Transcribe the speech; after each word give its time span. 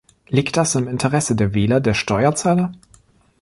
Liegt 0.29 0.57
das 0.57 0.73
im 0.73 0.87
Interesse 0.87 1.35
der 1.35 1.53
Wähler, 1.53 1.79
der 1.79 1.93
Steuerzahler? 1.93 2.71